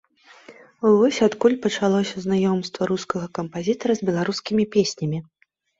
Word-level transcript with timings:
Вось 0.95 1.19
адкуль 1.27 1.59
пачалося 1.67 2.25
знаёмства 2.25 2.81
рускага 2.93 3.27
кампазітара 3.41 3.91
з 4.03 4.11
беларускімі 4.11 4.63
песнямі. 4.77 5.19